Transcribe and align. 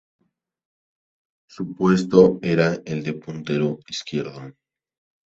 Su 1.47 1.75
puesto 1.75 2.39
era 2.41 2.73
el 2.87 3.03
de 3.03 3.13
puntero 3.13 3.77
izquierdo. 3.87 4.55